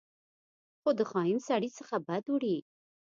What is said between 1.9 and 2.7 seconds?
بد وړي.